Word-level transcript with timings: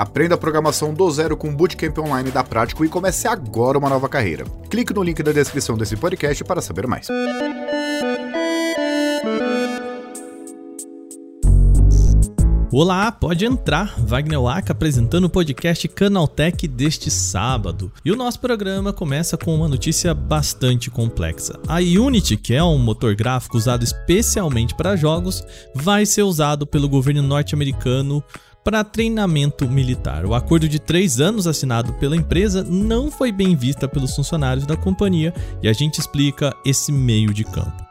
Aprenda 0.00 0.34
a 0.34 0.38
programação 0.38 0.94
do 0.94 1.10
zero 1.10 1.36
com 1.36 1.50
o 1.50 1.52
Bootcamp 1.52 1.98
Online 1.98 2.30
da 2.30 2.42
Prático 2.42 2.82
e 2.86 2.88
comece 2.88 3.28
agora 3.28 3.76
uma 3.76 3.90
nova 3.90 4.08
carreira. 4.08 4.46
Clique 4.70 4.94
no 4.94 5.02
link 5.02 5.22
da 5.22 5.30
descrição 5.30 5.76
desse 5.76 5.94
podcast 5.94 6.42
para 6.42 6.62
saber 6.62 6.86
mais. 6.86 7.06
Olá, 12.72 13.12
pode 13.12 13.44
entrar. 13.44 13.94
Wagner 13.98 14.40
Waka 14.40 14.72
apresentando 14.72 15.24
o 15.24 15.28
podcast 15.28 15.86
Canaltech 15.88 16.66
deste 16.66 17.10
sábado. 17.10 17.92
E 18.02 18.10
o 18.10 18.16
nosso 18.16 18.40
programa 18.40 18.94
começa 18.94 19.36
com 19.36 19.54
uma 19.54 19.68
notícia 19.68 20.14
bastante 20.14 20.90
complexa. 20.90 21.60
A 21.68 21.78
Unity, 21.78 22.38
que 22.38 22.54
é 22.54 22.62
um 22.62 22.78
motor 22.78 23.14
gráfico 23.14 23.58
usado 23.58 23.82
especialmente 23.82 24.74
para 24.74 24.96
jogos, 24.96 25.44
vai 25.74 26.06
ser 26.06 26.22
usado 26.22 26.66
pelo 26.66 26.88
governo 26.88 27.22
norte-americano 27.22 28.24
para 28.62 28.84
treinamento 28.84 29.68
militar. 29.68 30.24
O 30.24 30.34
acordo 30.34 30.68
de 30.68 30.78
três 30.78 31.20
anos 31.20 31.46
assinado 31.46 31.92
pela 31.94 32.16
empresa 32.16 32.62
não 32.62 33.10
foi 33.10 33.32
bem 33.32 33.56
vista 33.56 33.88
pelos 33.88 34.14
funcionários 34.14 34.66
da 34.66 34.76
companhia 34.76 35.34
e 35.62 35.68
a 35.68 35.72
gente 35.72 35.98
explica 35.98 36.54
esse 36.64 36.92
meio 36.92 37.32
de 37.32 37.44
campo. 37.44 37.89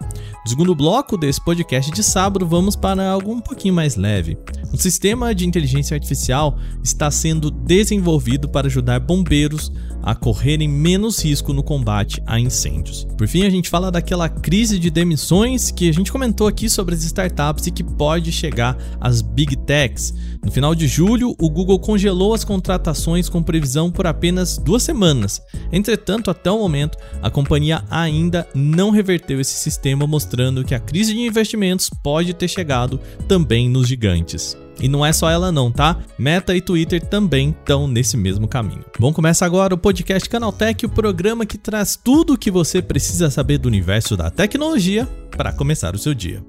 No 0.49 0.51
segundo 0.51 0.73
bloco 0.73 1.15
desse 1.15 1.39
podcast 1.39 1.91
de 1.91 2.01
sábado, 2.01 2.43
vamos 2.43 2.75
para 2.75 3.07
algo 3.07 3.31
um 3.31 3.39
pouquinho 3.39 3.71
mais 3.71 3.95
leve. 3.95 4.35
Um 4.73 4.77
sistema 4.77 5.33
de 5.35 5.47
inteligência 5.47 5.93
artificial 5.93 6.57
está 6.83 7.11
sendo 7.11 7.51
desenvolvido 7.51 8.49
para 8.49 8.65
ajudar 8.65 8.99
bombeiros 8.99 9.71
a 10.01 10.15
correrem 10.15 10.67
menos 10.67 11.23
risco 11.23 11.53
no 11.53 11.61
combate 11.61 12.19
a 12.25 12.39
incêndios. 12.39 13.05
Por 13.15 13.27
fim, 13.27 13.43
a 13.43 13.49
gente 13.49 13.69
fala 13.69 13.91
daquela 13.91 14.27
crise 14.27 14.79
de 14.79 14.89
demissões 14.89 15.69
que 15.69 15.87
a 15.87 15.93
gente 15.93 16.11
comentou 16.11 16.47
aqui 16.47 16.67
sobre 16.67 16.95
as 16.95 17.03
startups 17.03 17.67
e 17.67 17.71
que 17.71 17.83
pode 17.83 18.31
chegar 18.31 18.75
às 18.99 19.21
big 19.21 19.55
techs. 19.55 20.15
No 20.43 20.51
final 20.51 20.73
de 20.73 20.87
julho, 20.87 21.35
o 21.39 21.49
Google 21.49 21.77
congelou 21.79 22.33
as 22.33 22.43
contratações 22.43 23.29
com 23.29 23.43
previsão 23.43 23.91
por 23.91 24.07
apenas 24.07 24.57
duas 24.57 24.81
semanas. 24.81 25.41
Entretanto, 25.71 26.31
até 26.31 26.49
o 26.49 26.57
momento, 26.57 26.97
a 27.21 27.29
companhia 27.29 27.83
ainda 27.89 28.47
não 28.55 28.89
reverteu 28.89 29.39
esse 29.39 29.53
sistema, 29.53 30.07
mostrando 30.07 30.38
que 30.65 30.75
a 30.75 30.79
crise 30.79 31.13
de 31.13 31.19
investimentos 31.19 31.89
pode 31.89 32.33
ter 32.33 32.47
chegado 32.47 32.99
também 33.27 33.69
nos 33.69 33.87
gigantes. 33.87 34.57
E 34.81 34.87
não 34.87 35.05
é 35.05 35.11
só 35.11 35.29
ela 35.29 35.51
não, 35.51 35.71
tá? 35.71 35.97
Meta 36.17 36.55
e 36.55 36.61
Twitter 36.61 37.05
também 37.05 37.49
estão 37.49 37.87
nesse 37.87 38.15
mesmo 38.15 38.47
caminho. 38.47 38.85
Bom, 38.97 39.11
começa 39.11 39.45
agora 39.45 39.73
o 39.73 39.77
podcast 39.77 40.29
Canaltech, 40.29 40.85
o 40.85 40.89
programa 40.89 41.45
que 41.45 41.57
traz 41.57 41.97
tudo 42.01 42.33
o 42.33 42.37
que 42.37 42.49
você 42.49 42.81
precisa 42.81 43.29
saber 43.29 43.57
do 43.57 43.67
universo 43.67 44.15
da 44.15 44.31
tecnologia 44.31 45.05
para 45.31 45.51
começar 45.51 45.95
o 45.95 45.99
seu 45.99 46.13
dia. 46.13 46.48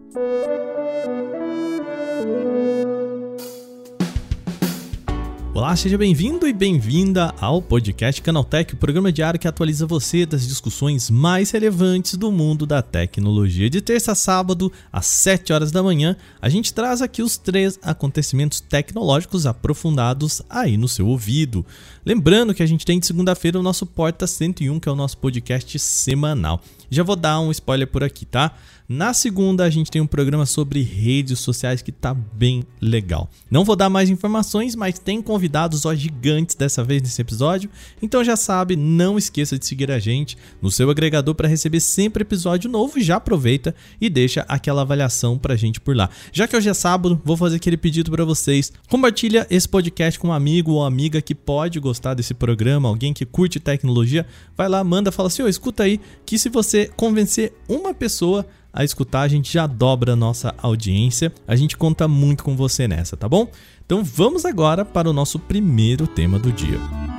Olá, 5.52 5.74
seja 5.74 5.98
bem-vindo 5.98 6.46
e 6.46 6.52
bem-vinda 6.52 7.34
ao 7.40 7.60
podcast 7.60 8.22
Canaltech, 8.22 8.72
o 8.72 8.76
programa 8.76 9.10
diário 9.10 9.38
que 9.38 9.48
atualiza 9.48 9.84
você 9.84 10.24
das 10.24 10.46
discussões 10.46 11.10
mais 11.10 11.50
relevantes 11.50 12.14
do 12.14 12.30
mundo 12.30 12.64
da 12.64 12.80
tecnologia. 12.80 13.68
De 13.68 13.80
terça 13.80 14.12
a 14.12 14.14
sábado, 14.14 14.70
às 14.92 15.06
7 15.06 15.52
horas 15.52 15.72
da 15.72 15.82
manhã, 15.82 16.16
a 16.40 16.48
gente 16.48 16.72
traz 16.72 17.02
aqui 17.02 17.20
os 17.20 17.36
três 17.36 17.80
acontecimentos 17.82 18.60
tecnológicos 18.60 19.44
aprofundados 19.44 20.40
aí 20.48 20.76
no 20.76 20.86
seu 20.86 21.08
ouvido. 21.08 21.66
Lembrando 22.06 22.54
que 22.54 22.62
a 22.62 22.66
gente 22.66 22.86
tem 22.86 23.00
de 23.00 23.06
segunda-feira 23.08 23.58
o 23.58 23.62
nosso 23.62 23.84
Porta 23.84 24.28
101, 24.28 24.78
que 24.78 24.88
é 24.88 24.92
o 24.92 24.96
nosso 24.96 25.18
podcast 25.18 25.76
semanal. 25.80 26.62
Já 26.88 27.02
vou 27.02 27.16
dar 27.16 27.40
um 27.40 27.50
spoiler 27.50 27.88
por 27.88 28.04
aqui, 28.04 28.24
tá? 28.24 28.54
Na 28.92 29.14
segunda, 29.14 29.62
a 29.62 29.70
gente 29.70 29.88
tem 29.88 30.02
um 30.02 30.06
programa 30.06 30.44
sobre 30.44 30.82
redes 30.82 31.38
sociais 31.38 31.80
que 31.80 31.92
tá 31.92 32.12
bem 32.12 32.64
legal. 32.80 33.30
Não 33.48 33.64
vou 33.64 33.76
dar 33.76 33.88
mais 33.88 34.10
informações, 34.10 34.74
mas 34.74 34.98
tem 34.98 35.22
convidados 35.22 35.86
ó, 35.86 35.94
gigantes 35.94 36.56
dessa 36.56 36.82
vez 36.82 37.00
nesse 37.00 37.22
episódio. 37.22 37.70
Então 38.02 38.24
já 38.24 38.34
sabe, 38.34 38.74
não 38.74 39.16
esqueça 39.16 39.56
de 39.56 39.64
seguir 39.64 39.92
a 39.92 40.00
gente 40.00 40.36
no 40.60 40.72
seu 40.72 40.90
agregador 40.90 41.36
para 41.36 41.46
receber 41.46 41.78
sempre 41.78 42.22
episódio 42.22 42.68
novo. 42.68 43.00
Já 43.00 43.14
aproveita 43.14 43.76
e 44.00 44.10
deixa 44.10 44.44
aquela 44.48 44.82
avaliação 44.82 45.38
pra 45.38 45.54
gente 45.54 45.80
por 45.80 45.94
lá. 45.94 46.10
Já 46.32 46.48
que 46.48 46.56
hoje 46.56 46.68
é 46.68 46.74
sábado, 46.74 47.22
vou 47.24 47.36
fazer 47.36 47.58
aquele 47.58 47.76
pedido 47.76 48.10
para 48.10 48.24
vocês. 48.24 48.72
Compartilha 48.88 49.46
esse 49.48 49.68
podcast 49.68 50.18
com 50.18 50.30
um 50.30 50.32
amigo 50.32 50.72
ou 50.72 50.84
amiga 50.84 51.22
que 51.22 51.32
pode 51.32 51.78
gostar 51.78 52.14
desse 52.14 52.34
programa, 52.34 52.88
alguém 52.88 53.14
que 53.14 53.24
curte 53.24 53.60
tecnologia. 53.60 54.26
Vai 54.56 54.68
lá, 54.68 54.82
manda, 54.82 55.12
fala 55.12 55.28
assim: 55.28 55.44
"Ô, 55.44 55.48
escuta 55.48 55.84
aí, 55.84 56.00
que 56.26 56.36
se 56.36 56.48
você 56.48 56.90
convencer 56.96 57.52
uma 57.68 57.94
pessoa 57.94 58.44
a 58.72 58.84
escutar, 58.84 59.22
a 59.22 59.28
gente 59.28 59.52
já 59.52 59.66
dobra 59.66 60.12
a 60.12 60.16
nossa 60.16 60.54
audiência. 60.58 61.32
A 61.46 61.56
gente 61.56 61.76
conta 61.76 62.06
muito 62.06 62.44
com 62.44 62.56
você 62.56 62.86
nessa, 62.86 63.16
tá 63.16 63.28
bom? 63.28 63.48
Então 63.84 64.04
vamos 64.04 64.44
agora 64.44 64.84
para 64.84 65.10
o 65.10 65.12
nosso 65.12 65.38
primeiro 65.38 66.06
tema 66.06 66.38
do 66.38 66.52
dia. 66.52 67.09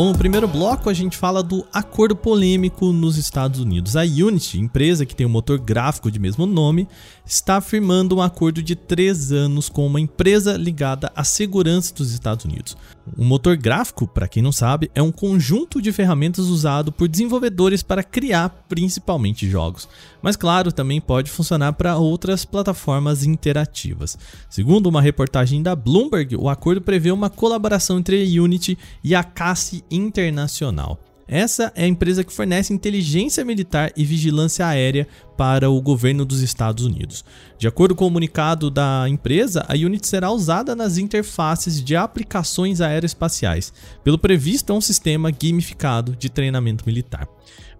Bom, 0.00 0.12
no 0.12 0.18
primeiro 0.18 0.48
bloco 0.48 0.88
a 0.88 0.94
gente 0.94 1.14
fala 1.14 1.42
do 1.42 1.62
acordo 1.70 2.16
polêmico 2.16 2.90
nos 2.90 3.18
Estados 3.18 3.60
Unidos. 3.60 3.96
A 3.96 4.00
Unity, 4.00 4.58
empresa 4.58 5.04
que 5.04 5.14
tem 5.14 5.26
um 5.26 5.30
motor 5.30 5.58
gráfico 5.58 6.10
de 6.10 6.18
mesmo 6.18 6.46
nome, 6.46 6.88
está 7.26 7.60
firmando 7.60 8.16
um 8.16 8.22
acordo 8.22 8.62
de 8.62 8.74
três 8.74 9.30
anos 9.30 9.68
com 9.68 9.86
uma 9.86 10.00
empresa 10.00 10.56
ligada 10.56 11.12
à 11.14 11.22
segurança 11.22 11.92
dos 11.94 12.12
Estados 12.12 12.46
Unidos. 12.46 12.78
Um 13.18 13.26
motor 13.26 13.58
gráfico, 13.58 14.06
para 14.06 14.26
quem 14.26 14.42
não 14.42 14.52
sabe, 14.52 14.90
é 14.94 15.02
um 15.02 15.12
conjunto 15.12 15.82
de 15.82 15.92
ferramentas 15.92 16.46
usado 16.46 16.90
por 16.90 17.06
desenvolvedores 17.06 17.82
para 17.82 18.02
criar 18.02 18.48
principalmente 18.68 19.50
jogos. 19.50 19.86
Mas 20.22 20.34
claro, 20.34 20.72
também 20.72 20.98
pode 20.98 21.30
funcionar 21.30 21.74
para 21.74 21.98
outras 21.98 22.46
plataformas 22.46 23.22
interativas. 23.24 24.16
Segundo 24.48 24.86
uma 24.86 25.02
reportagem 25.02 25.62
da 25.62 25.76
Bloomberg, 25.76 26.36
o 26.36 26.48
acordo 26.48 26.80
prevê 26.80 27.10
uma 27.10 27.28
colaboração 27.28 27.98
entre 27.98 28.22
a 28.22 28.42
Unity 28.42 28.78
e 29.04 29.14
a 29.14 29.22
CASI 29.22 29.84
Internacional. 29.90 30.98
Essa 31.32 31.72
é 31.76 31.84
a 31.84 31.86
empresa 31.86 32.24
que 32.24 32.32
fornece 32.32 32.72
inteligência 32.72 33.44
militar 33.44 33.92
e 33.96 34.04
vigilância 34.04 34.66
aérea 34.66 35.06
para 35.36 35.70
o 35.70 35.80
governo 35.80 36.24
dos 36.24 36.40
Estados 36.40 36.84
Unidos. 36.84 37.24
De 37.56 37.68
acordo 37.68 37.94
com 37.94 38.04
o 38.04 38.08
comunicado 38.08 38.68
da 38.68 39.04
empresa, 39.08 39.64
a 39.68 39.74
Unity 39.74 40.08
será 40.08 40.32
usada 40.32 40.74
nas 40.74 40.98
interfaces 40.98 41.84
de 41.84 41.94
aplicações 41.94 42.80
aeroespaciais. 42.80 43.72
Pelo 44.02 44.18
previsto, 44.18 44.72
é 44.72 44.76
um 44.76 44.80
sistema 44.80 45.30
gamificado 45.30 46.16
de 46.16 46.28
treinamento 46.28 46.84
militar. 46.84 47.28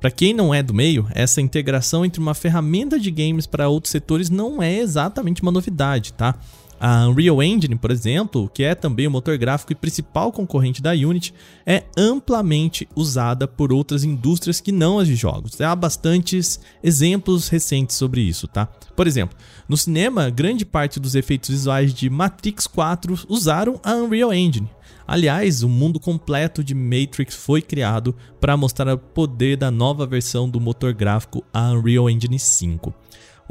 Para 0.01 0.13
quem 0.13 0.33
não 0.33 0.55
é 0.55 0.63
do 0.63 0.73
meio, 0.73 1.09
essa 1.11 1.41
integração 1.41 2.05
entre 2.05 2.21
uma 2.21 2.35
ferramenta 2.35 3.01
de 3.01 3.11
games 3.11 3.47
para 3.47 3.69
outros 3.69 3.91
setores 3.91 4.31
não 4.31 4.63
é 4.63 4.79
exatamente 4.79 5.43
uma 5.43 5.51
novidade, 5.51 6.13
tá? 6.13 6.39
A 6.83 7.07
Unreal 7.09 7.43
Engine, 7.43 7.77
por 7.77 7.91
exemplo, 7.91 8.51
que 8.55 8.63
é 8.63 8.75
também 8.75 9.07
o 9.07 9.11
motor 9.11 9.37
gráfico 9.37 9.71
e 9.71 9.75
principal 9.75 10.33
concorrente 10.33 10.81
da 10.81 10.93
Unity, 10.93 11.35
é 11.67 11.85
amplamente 11.95 12.89
usada 12.97 13.47
por 13.47 13.71
outras 13.71 14.03
indústrias 14.03 14.63
que 14.63 14.73
não 14.73 14.99
as 14.99 15.07
de 15.07 15.15
jogos. 15.15 15.61
Há 15.61 15.77
bastantes 15.77 16.59
exemplos 16.83 17.49
recentes 17.49 17.97
sobre 17.97 18.23
isso, 18.23 18.49
tá? 18.49 18.65
Por 18.97 19.07
exemplo, 19.07 19.37
no 19.69 19.77
cinema, 19.77 20.31
grande 20.31 20.65
parte 20.65 20.99
dos 20.99 21.15
efeitos 21.15 21.51
visuais 21.51 21.93
de 21.93 22.09
Matrix 22.09 22.67
4 22.67 23.27
usaram 23.29 23.79
a 23.85 23.95
Unreal 23.97 24.33
Engine. 24.33 24.71
Aliás, 25.07 25.63
o 25.63 25.69
mundo 25.69 26.01
completo 26.01 26.65
de 26.65 26.75
Matrix 26.75 27.35
foi 27.35 27.61
criado 27.61 28.17
para 28.41 28.57
mostrar 28.57 28.95
o 28.95 28.99
poder 28.99 29.59
da 29.59 29.71
nova 29.71 30.07
versão 30.07 30.49
do 30.49 30.59
motor 30.59 30.95
gráfico, 30.95 31.45
a 31.53 31.73
Unreal 31.73 32.09
Engine 32.09 32.39
5. 32.39 32.95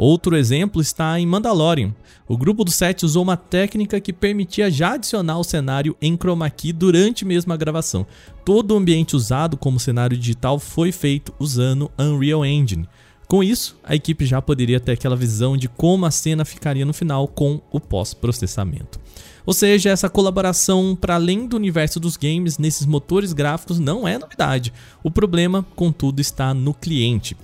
Outro 0.02 0.38
exemplo 0.38 0.82
está 0.82 1.20
em 1.20 1.26
Mandalorian. 1.26 1.94
O 2.26 2.38
grupo 2.38 2.64
do 2.64 2.72
set 2.72 3.04
usou 3.04 3.22
uma 3.22 3.36
técnica 3.36 4.00
que 4.00 4.14
permitia 4.14 4.72
já 4.72 4.94
adicionar 4.94 5.38
o 5.38 5.44
cenário 5.44 5.94
em 6.02 6.16
chroma 6.16 6.50
key 6.50 6.72
durante 6.72 7.26
mesmo 7.26 7.52
a 7.52 7.58
gravação. 7.58 8.08
Todo 8.46 8.72
o 8.72 8.78
ambiente 8.78 9.14
usado 9.14 9.58
como 9.58 9.78
cenário 9.78 10.18
digital 10.18 10.58
foi 10.58 10.94
feito 10.94 11.34
usando 11.38 11.92
Unreal 12.00 12.46
Engine. 12.46 12.88
Com 13.28 13.44
isso, 13.44 13.78
a 13.84 13.94
equipe 13.94 14.26
já 14.26 14.42
poderia 14.42 14.80
ter 14.80 14.94
aquela 14.94 15.18
visão 15.18 15.58
de 15.58 15.68
como 15.68 16.06
a 16.06 16.12
cena 16.12 16.46
ficaria 16.46 16.86
no 16.86 16.94
final 16.94 17.28
com 17.28 17.60
o 17.70 17.78
pós-processamento. 17.78 18.98
Ou 19.46 19.54
seja, 19.54 19.90
essa 19.90 20.10
colaboração 20.10 20.96
para 20.96 21.16
além 21.16 21.46
do 21.46 21.58
universo 21.58 22.00
dos 22.00 22.16
games 22.16 22.58
nesses 22.58 22.86
motores 22.86 23.34
gráficos 23.34 23.80
não 23.80 24.08
é 24.08 24.18
novidade. 24.18 24.72
O 25.04 25.12
problema, 25.12 25.66
contudo, 25.76 26.22
está 26.22 26.54
no 26.54 26.74
cliente. 26.74 27.36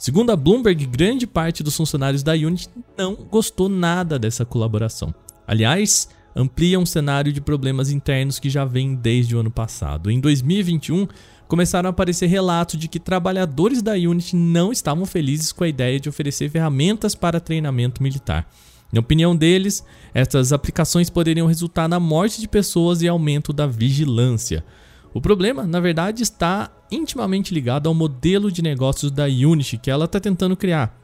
Segundo 0.00 0.30
a 0.30 0.36
Bloomberg, 0.36 0.86
grande 0.86 1.26
parte 1.26 1.62
dos 1.62 1.76
funcionários 1.76 2.22
da 2.22 2.32
Unity 2.32 2.70
não 2.96 3.14
gostou 3.14 3.68
nada 3.68 4.18
dessa 4.18 4.46
colaboração. 4.46 5.14
Aliás, 5.46 6.08
amplia 6.34 6.80
um 6.80 6.86
cenário 6.86 7.30
de 7.30 7.38
problemas 7.42 7.90
internos 7.90 8.38
que 8.38 8.48
já 8.48 8.64
vem 8.64 8.94
desde 8.94 9.36
o 9.36 9.40
ano 9.40 9.50
passado. 9.50 10.10
Em 10.10 10.18
2021, 10.18 11.06
começaram 11.46 11.86
a 11.86 11.90
aparecer 11.90 12.28
relatos 12.28 12.80
de 12.80 12.88
que 12.88 12.98
trabalhadores 12.98 13.82
da 13.82 13.92
Unity 13.92 14.36
não 14.36 14.72
estavam 14.72 15.04
felizes 15.04 15.52
com 15.52 15.64
a 15.64 15.68
ideia 15.68 16.00
de 16.00 16.08
oferecer 16.08 16.48
ferramentas 16.48 17.14
para 17.14 17.38
treinamento 17.38 18.02
militar. 18.02 18.50
Na 18.90 19.00
opinião 19.00 19.36
deles, 19.36 19.84
essas 20.14 20.50
aplicações 20.50 21.10
poderiam 21.10 21.46
resultar 21.46 21.88
na 21.88 22.00
morte 22.00 22.40
de 22.40 22.48
pessoas 22.48 23.02
e 23.02 23.08
aumento 23.08 23.52
da 23.52 23.66
vigilância. 23.66 24.64
O 25.12 25.20
problema, 25.20 25.66
na 25.66 25.80
verdade, 25.80 26.22
está 26.22 26.70
intimamente 26.90 27.52
ligado 27.52 27.88
ao 27.88 27.94
modelo 27.94 28.50
de 28.50 28.62
negócios 28.62 29.10
da 29.10 29.24
Unity 29.24 29.76
que 29.76 29.90
ela 29.90 30.04
está 30.04 30.20
tentando 30.20 30.56
criar. 30.56 30.96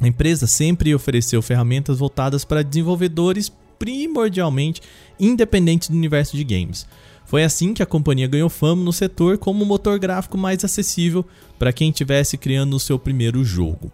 A 0.00 0.06
empresa 0.06 0.46
sempre 0.46 0.94
ofereceu 0.94 1.40
ferramentas 1.42 1.98
voltadas 1.98 2.44
para 2.44 2.62
desenvolvedores 2.62 3.50
primordialmente 3.78 4.82
independentes 5.18 5.88
do 5.88 5.96
universo 5.96 6.36
de 6.36 6.44
games. 6.44 6.86
Foi 7.24 7.44
assim 7.44 7.74
que 7.74 7.82
a 7.82 7.86
companhia 7.86 8.26
ganhou 8.26 8.48
fama 8.48 8.82
no 8.82 8.92
setor 8.92 9.38
como 9.38 9.64
o 9.64 9.66
motor 9.66 9.98
gráfico 9.98 10.38
mais 10.38 10.64
acessível 10.64 11.24
para 11.58 11.72
quem 11.72 11.90
estivesse 11.90 12.38
criando 12.38 12.74
o 12.74 12.80
seu 12.80 12.98
primeiro 12.98 13.44
jogo. 13.44 13.90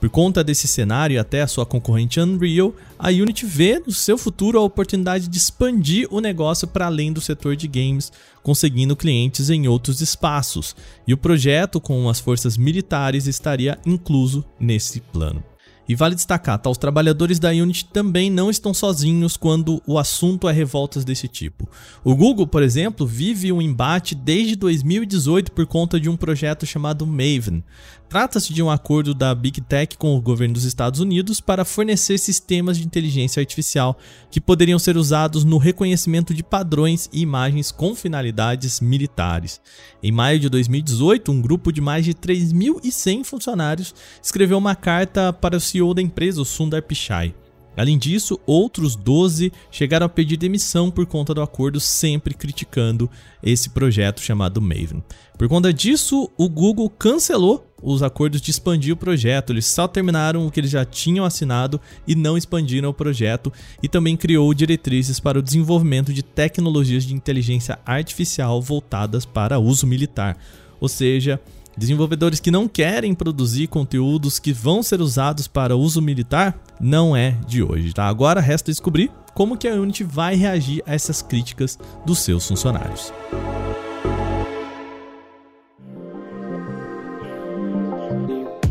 Por 0.00 0.10
conta 0.10 0.44
desse 0.44 0.68
cenário 0.68 1.14
e 1.14 1.18
até 1.18 1.42
a 1.42 1.46
sua 1.46 1.64
concorrente 1.64 2.20
Unreal, 2.20 2.74
a 2.98 3.08
Unity 3.08 3.46
vê 3.46 3.82
no 3.84 3.92
seu 3.92 4.18
futuro 4.18 4.58
a 4.58 4.62
oportunidade 4.62 5.26
de 5.26 5.38
expandir 5.38 6.06
o 6.10 6.20
negócio 6.20 6.68
para 6.68 6.86
além 6.86 7.12
do 7.12 7.20
setor 7.20 7.56
de 7.56 7.66
games, 7.66 8.12
conseguindo 8.42 8.94
clientes 8.94 9.48
em 9.48 9.66
outros 9.66 10.00
espaços. 10.00 10.76
E 11.06 11.14
o 11.14 11.18
projeto 11.18 11.80
com 11.80 12.08
as 12.08 12.20
forças 12.20 12.56
militares 12.56 13.26
estaria 13.26 13.78
incluso 13.86 14.44
nesse 14.60 15.00
plano. 15.00 15.42
E 15.88 15.94
vale 15.94 16.16
destacar, 16.16 16.58
tá, 16.58 16.68
os 16.68 16.78
trabalhadores 16.78 17.38
da 17.38 17.50
Unity 17.50 17.84
também 17.84 18.28
não 18.28 18.50
estão 18.50 18.74
sozinhos 18.74 19.36
quando 19.36 19.80
o 19.86 19.98
assunto 19.98 20.48
é 20.48 20.52
revoltas 20.52 21.04
desse 21.04 21.28
tipo. 21.28 21.68
O 22.02 22.14
Google, 22.16 22.46
por 22.46 22.62
exemplo, 22.62 23.06
vive 23.06 23.52
um 23.52 23.62
embate 23.62 24.14
desde 24.14 24.56
2018 24.56 25.52
por 25.52 25.64
conta 25.64 26.00
de 26.00 26.08
um 26.08 26.16
projeto 26.16 26.66
chamado 26.66 27.06
Maven. 27.06 27.62
Trata-se 28.08 28.54
de 28.54 28.62
um 28.62 28.70
acordo 28.70 29.12
da 29.12 29.34
Big 29.34 29.60
Tech 29.60 29.96
com 29.96 30.16
o 30.16 30.20
governo 30.20 30.54
dos 30.54 30.64
Estados 30.64 31.00
Unidos 31.00 31.40
para 31.40 31.64
fornecer 31.64 32.18
sistemas 32.18 32.78
de 32.78 32.86
inteligência 32.86 33.40
artificial 33.40 33.98
que 34.30 34.40
poderiam 34.40 34.78
ser 34.78 34.96
usados 34.96 35.42
no 35.42 35.58
reconhecimento 35.58 36.32
de 36.32 36.44
padrões 36.44 37.10
e 37.12 37.20
imagens 37.20 37.72
com 37.72 37.96
finalidades 37.96 38.80
militares. 38.80 39.60
Em 40.00 40.12
maio 40.12 40.38
de 40.38 40.48
2018, 40.48 41.32
um 41.32 41.42
grupo 41.42 41.72
de 41.72 41.80
mais 41.80 42.04
de 42.04 42.14
3.100 42.14 43.24
funcionários 43.24 43.92
escreveu 44.22 44.56
uma 44.56 44.76
carta 44.76 45.32
para 45.32 45.56
o 45.56 45.60
CEO 45.60 45.92
da 45.92 46.00
empresa, 46.00 46.40
o 46.40 46.44
Sundar 46.44 46.82
Pichai. 46.82 47.34
Além 47.76 47.98
disso, 47.98 48.40
outros 48.46 48.96
12 48.96 49.52
chegaram 49.70 50.06
a 50.06 50.08
pedir 50.08 50.38
demissão 50.38 50.90
por 50.90 51.04
conta 51.04 51.34
do 51.34 51.42
acordo, 51.42 51.78
sempre 51.78 52.32
criticando 52.32 53.10
esse 53.42 53.68
projeto 53.68 54.20
chamado 54.22 54.62
Maven. 54.62 55.04
Por 55.36 55.46
conta 55.46 55.74
disso, 55.74 56.30
o 56.38 56.48
Google 56.48 56.88
cancelou 56.88 57.65
os 57.82 58.02
acordos 58.02 58.40
de 58.40 58.50
expandir 58.50 58.94
o 58.94 58.96
projeto, 58.96 59.52
eles 59.52 59.66
só 59.66 59.86
terminaram 59.86 60.46
o 60.46 60.50
que 60.50 60.60
eles 60.60 60.70
já 60.70 60.84
tinham 60.84 61.24
assinado 61.24 61.80
e 62.06 62.14
não 62.14 62.36
expandiram 62.36 62.88
o 62.88 62.94
projeto, 62.94 63.52
e 63.82 63.88
também 63.88 64.16
criou 64.16 64.52
diretrizes 64.54 65.20
para 65.20 65.38
o 65.38 65.42
desenvolvimento 65.42 66.12
de 66.12 66.22
tecnologias 66.22 67.04
de 67.04 67.14
inteligência 67.14 67.78
artificial 67.84 68.60
voltadas 68.62 69.24
para 69.24 69.58
uso 69.58 69.86
militar. 69.86 70.36
Ou 70.80 70.88
seja, 70.88 71.40
Desenvolvedores 71.76 72.40
que 72.40 72.50
não 72.50 72.66
querem 72.66 73.14
produzir 73.14 73.66
conteúdos 73.66 74.38
que 74.38 74.50
vão 74.50 74.82
ser 74.82 75.02
usados 75.02 75.46
para 75.46 75.76
uso 75.76 76.00
militar 76.00 76.58
não 76.80 77.14
é 77.14 77.32
de 77.46 77.62
hoje, 77.62 77.92
tá? 77.92 78.06
Agora 78.06 78.40
resta 78.40 78.72
descobrir 78.72 79.10
como 79.34 79.58
que 79.58 79.68
a 79.68 79.74
Unity 79.74 80.02
vai 80.02 80.34
reagir 80.34 80.82
a 80.86 80.94
essas 80.94 81.20
críticas 81.20 81.78
dos 82.06 82.20
seus 82.20 82.48
funcionários. 82.48 83.12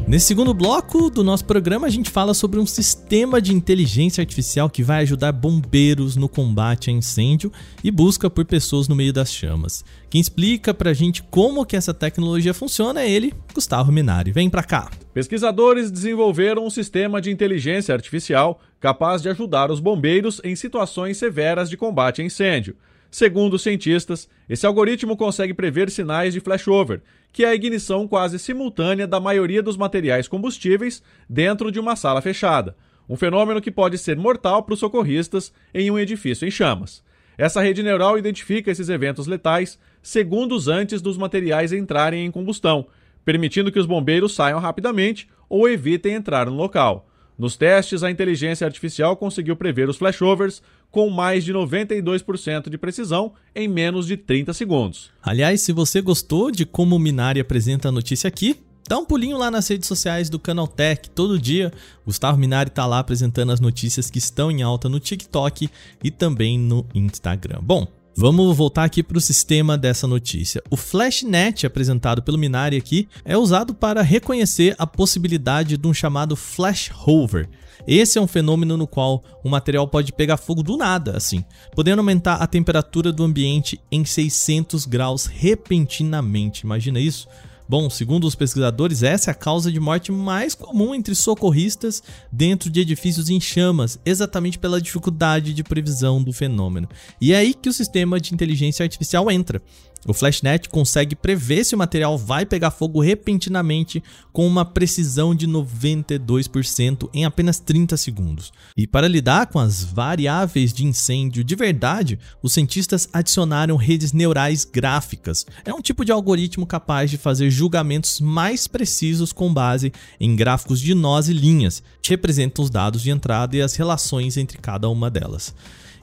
Nesse 0.07 0.28
segundo 0.28 0.54
bloco 0.54 1.10
do 1.10 1.24
nosso 1.24 1.44
programa, 1.46 1.88
a 1.88 1.90
gente 1.90 2.12
fala 2.12 2.36
sobre 2.36 2.60
um 2.60 2.66
sistema 2.68 3.42
de 3.42 3.52
inteligência 3.52 4.22
artificial 4.22 4.69
que 4.69 4.84
vai 4.84 5.02
ajudar 5.02 5.31
bombeiros 5.31 6.16
no 6.16 6.30
combate 6.30 6.92
a 6.92 6.94
incêndio 6.94 7.52
e 7.84 7.90
busca 7.90 8.30
por 8.30 8.46
pessoas 8.46 8.88
no 8.88 8.96
meio 8.96 9.12
das 9.12 9.34
chamas. 9.34 9.84
Quem 10.07 10.22
explica 10.22 10.75
pra 10.75 10.94
gente 10.94 11.24
como 11.24 11.66
que 11.66 11.75
essa 11.75 11.92
tecnologia 11.92 12.54
funciona 12.54 13.02
é 13.02 13.10
ele, 13.10 13.34
Gustavo 13.52 13.92
Minari. 13.92 14.31
Vem 14.31 14.48
pra 14.48 14.63
cá. 14.63 14.92
Pesquisadores 15.12 15.90
desenvolveram 15.90 16.63
um 16.63 16.69
sistema 16.69 17.19
de 17.19 17.31
inteligência 17.31 17.96
artificial 17.96 18.62
capaz 18.80 19.24
de 19.24 19.30
ajudar 19.30 19.72
os 19.72 19.80
bombeiros 19.80 20.40
em 20.44 20.56
situações 20.56 21.18
severas 21.18 21.68
de 21.68 21.78
combate 21.78 22.22
a 22.22 22.25
incêndio. 22.25 22.75
Segundo 23.16 23.54
os 23.54 23.62
cientistas, 23.62 24.28
esse 24.50 24.66
algoritmo 24.66 25.16
consegue 25.16 25.54
prever 25.54 25.90
sinais 25.90 26.34
de 26.34 26.42
flashover, 26.42 27.02
que 27.32 27.46
é 27.46 27.48
a 27.48 27.56
ignição 27.56 28.06
quase 28.10 28.38
simultânea 28.38 29.08
da 29.08 29.22
maioria 29.22 29.64
dos 29.64 29.78
materiais 29.78 30.28
combustíveis 30.28 31.02
dentro 31.30 31.72
de 31.72 31.80
uma 31.80 31.96
sala 31.96 32.22
fechada, 32.22 32.76
um 33.08 33.16
fenômeno 33.16 33.62
que 33.62 33.72
pode 33.72 33.98
ser 33.98 34.18
mortal 34.18 34.64
para 34.64 34.74
os 34.74 34.82
socorristas 34.82 35.54
em 35.74 35.90
um 35.90 35.98
edifício 35.98 36.46
em 36.46 36.52
chamas. 36.52 37.02
Essa 37.38 37.62
rede 37.62 37.82
neural 37.82 38.18
identifica 38.18 38.70
esses 38.70 38.90
eventos 38.90 39.28
letais 39.28 39.80
segundos 40.02 40.68
antes 40.68 41.02
dos 41.02 41.18
materiais 41.18 41.72
entrarem 41.72 42.26
em 42.26 42.32
combustão, 42.32 42.86
permitindo 43.24 43.72
que 43.72 43.80
os 43.80 43.86
bombeiros 43.86 44.36
saiam 44.36 44.60
rapidamente 44.60 45.30
ou 45.48 45.70
evitem 45.70 46.16
entrar 46.16 46.48
no 46.48 46.54
local. 46.58 47.08
Nos 47.38 47.58
testes, 47.58 48.04
a 48.04 48.10
inteligência 48.10 48.66
artificial 48.66 49.18
conseguiu 49.18 49.56
prever 49.56 49.90
os 49.90 49.98
flashovers 49.98 50.62
com 50.90 51.10
mais 51.10 51.44
de 51.44 51.54
92% 51.54 52.70
de 52.70 52.78
precisão 52.78 53.34
em 53.54 53.68
menos 53.68 54.08
de 54.08 54.16
30 54.16 54.54
segundos. 54.54 55.12
Aliás, 55.22 55.62
se 55.62 55.74
você 55.74 56.02
gostou 56.02 56.50
de 56.50 56.66
como 56.66 56.96
o 56.96 57.00
Minari 57.00 57.40
apresenta 57.40 57.90
a 57.90 57.92
notícia 57.92 58.30
aqui, 58.30 58.58
dá 58.88 58.98
um 58.98 59.06
pulinho 59.06 59.38
lá 59.38 59.52
nas 59.52 59.68
redes 59.68 59.88
sociais 59.88 60.30
do 60.30 60.40
Canaltech. 60.40 61.10
Todo 61.10 61.38
dia, 61.38 61.74
Gustavo 62.06 62.38
Minari 62.38 62.70
está 62.70 62.86
lá 62.86 63.00
apresentando 63.00 63.52
as 63.52 63.60
notícias 63.60 64.10
que 64.10 64.20
estão 64.20 64.50
em 64.50 64.62
alta 64.62 64.88
no 64.88 65.00
TikTok 65.00 65.70
e 66.02 66.12
também 66.12 66.58
no 66.58 66.86
Instagram. 66.94 67.60
Bom, 67.62 67.88
Vamos 68.18 68.56
voltar 68.56 68.86
aqui 68.86 69.04
para 69.04 69.18
o 69.18 69.22
sistema 69.22 69.78
dessa 69.78 70.08
notícia. 70.08 70.64
O 70.72 70.78
FlashNet, 70.78 71.66
apresentado 71.66 72.24
pelo 72.24 72.38
Minari 72.38 72.78
aqui, 72.78 73.10
é 73.26 73.38
usado 73.38 73.76
para 73.76 74.02
reconhecer 74.02 74.74
a 74.78 74.88
possibilidade 74.88 75.76
de 75.76 75.86
um 75.86 75.94
chamado 75.94 76.34
flashover. 76.34 77.50
Esse 77.86 78.18
é 78.18 78.22
um 78.22 78.28
fenômeno 78.28 78.78
no 78.78 78.88
qual 78.88 79.22
o 79.44 79.50
material 79.50 79.86
pode 79.86 80.14
pegar 80.14 80.38
fogo 80.38 80.64
do 80.64 80.78
nada, 80.78 81.18
assim, 81.18 81.44
podendo 81.76 82.00
aumentar 82.00 82.36
a 82.36 82.48
temperatura 82.48 83.12
do 83.12 83.22
ambiente 83.22 83.82
em 83.92 84.06
600 84.06 84.86
graus 84.86 85.26
repentinamente. 85.26 86.64
Imagina 86.64 87.02
isso? 87.02 87.28
Bom, 87.68 87.90
segundo 87.90 88.28
os 88.28 88.36
pesquisadores, 88.36 89.02
essa 89.02 89.30
é 89.30 89.34
a 89.34 89.36
causa 89.36 89.72
de 89.72 89.80
morte 89.80 90.12
mais 90.12 90.54
comum 90.54 90.94
entre 90.94 91.16
socorristas 91.16 92.04
dentro 92.32 92.70
de 92.70 92.82
edifícios 92.82 93.30
em 93.30 93.42
chamas, 93.42 94.00
exatamente 94.06 94.60
pela 94.60 94.80
dificuldade 94.80 95.52
de 95.52 95.64
previsão 95.64 96.22
do 96.22 96.32
fenômeno. 96.32 96.88
E 97.20 97.34
é 97.34 97.38
aí 97.38 97.54
que 97.56 97.70
o 97.70 97.74
sistema 97.74 98.20
de 98.20 98.34
inteligência 98.34 98.84
artificial 98.84 99.32
entra. 99.32 99.62
O 100.07 100.13
FlashNet 100.13 100.69
consegue 100.69 101.16
prever 101.16 101.63
se 101.63 101.74
o 101.74 101.78
material 101.78 102.16
vai 102.16 102.46
pegar 102.46 102.69
fogo 102.69 103.02
repentinamente 103.02 104.04
com 104.31 104.46
uma 104.46 104.63
precisão 104.63 105.34
de 105.34 105.48
92% 105.48 107.10
em 107.12 107.25
apenas 107.25 107.60
30 107.60 107.98
segundos. 107.98 108.53
E 108.77 108.86
para 108.86 109.08
lidar 109.08 109.48
com 109.48 109.58
as 109.58 109.84
variáveis 109.84 110.72
de 110.72 110.86
incêndio 110.86 111.44
de 111.44 111.56
verdade, 111.56 112.20
os 112.44 112.53
cientistas 112.53 113.10
adicionaram 113.12 113.75
redes 113.77 114.13
neurais 114.13 114.63
gráficas. 114.63 115.46
É 115.65 115.74
um 115.74 115.82
tipo 115.82 116.06
de 116.06 116.12
algoritmo 116.12 116.68
capaz 116.68 117.10
de 117.10 117.18
fazer 117.18 117.50
julgamentos 117.50 118.22
mais 118.22 118.68
precisos 118.68 119.34
com 119.34 119.51
base 119.51 119.91
em 120.20 120.36
gráficos 120.36 120.80
de 120.80 120.94
nós 120.94 121.30
e 121.30 121.34
linhas, 121.34 121.82
que 122.01 122.12
representam 122.12 122.63
os 122.63 122.70
dados 122.70 123.01
de 123.01 123.10
entrada 123.10 123.58
e 123.58 123.62
as 123.62 123.75
relações 123.75 124.38
entre 124.38 124.60
cada 124.60 124.88
uma 124.88 125.10
delas. 125.10 125.53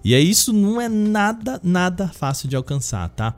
E 0.04 0.14
é 0.14 0.20
isso 0.20 0.52
não 0.52 0.80
é 0.80 0.88
nada, 0.88 1.60
nada 1.62 2.08
fácil 2.08 2.48
de 2.48 2.56
alcançar, 2.56 3.08
tá? 3.10 3.36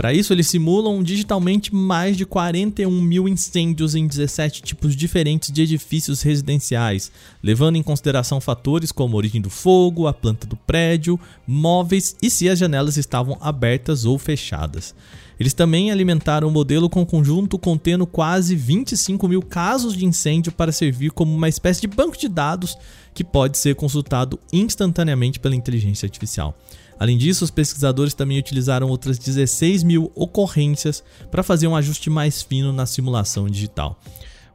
Para 0.00 0.14
isso, 0.14 0.32
eles 0.32 0.46
simulam 0.46 1.02
digitalmente 1.02 1.74
mais 1.74 2.16
de 2.16 2.24
41 2.24 2.90
mil 3.02 3.28
incêndios 3.28 3.94
em 3.94 4.06
17 4.06 4.62
tipos 4.62 4.96
diferentes 4.96 5.52
de 5.52 5.60
edifícios 5.60 6.22
residenciais, 6.22 7.12
levando 7.42 7.76
em 7.76 7.82
consideração 7.82 8.40
fatores 8.40 8.92
como 8.92 9.14
a 9.14 9.18
origem 9.18 9.42
do 9.42 9.50
fogo, 9.50 10.06
a 10.06 10.14
planta 10.14 10.46
do 10.46 10.56
prédio, 10.56 11.20
móveis 11.46 12.16
e 12.22 12.30
se 12.30 12.48
as 12.48 12.58
janelas 12.58 12.96
estavam 12.96 13.36
abertas 13.42 14.06
ou 14.06 14.18
fechadas. 14.18 14.94
Eles 15.38 15.52
também 15.52 15.90
alimentaram 15.90 16.48
o 16.48 16.50
modelo 16.50 16.88
com 16.88 17.02
um 17.02 17.06
conjunto 17.06 17.58
contendo 17.58 18.06
quase 18.06 18.56
25 18.56 19.28
mil 19.28 19.42
casos 19.42 19.94
de 19.94 20.06
incêndio 20.06 20.50
para 20.50 20.72
servir 20.72 21.10
como 21.10 21.34
uma 21.34 21.48
espécie 21.48 21.82
de 21.82 21.86
banco 21.86 22.16
de 22.16 22.26
dados 22.26 22.74
que 23.12 23.22
pode 23.22 23.58
ser 23.58 23.74
consultado 23.74 24.40
instantaneamente 24.50 25.38
pela 25.38 25.56
inteligência 25.56 26.06
artificial. 26.06 26.56
Além 27.00 27.16
disso, 27.16 27.42
os 27.42 27.50
pesquisadores 27.50 28.12
também 28.12 28.38
utilizaram 28.38 28.88
outras 28.88 29.18
16 29.18 29.82
mil 29.82 30.12
ocorrências 30.14 31.02
para 31.30 31.42
fazer 31.42 31.66
um 31.66 31.74
ajuste 31.74 32.10
mais 32.10 32.42
fino 32.42 32.74
na 32.74 32.84
simulação 32.84 33.48
digital. 33.48 33.98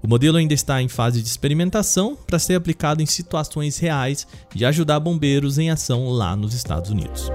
O 0.03 0.07
modelo 0.07 0.37
ainda 0.37 0.53
está 0.53 0.79
em 0.79 0.87
fase 0.87 1.23
de 1.23 1.27
experimentação 1.27 2.15
para 2.15 2.37
ser 2.37 2.53
aplicado 2.53 3.01
em 3.01 3.07
situações 3.07 3.79
reais 3.79 4.27
e 4.53 4.63
ajudar 4.63 4.99
bombeiros 4.99 5.57
em 5.57 5.71
ação 5.71 6.09
lá 6.09 6.35
nos 6.35 6.53
Estados 6.53 6.91
Unidos. 6.91 7.31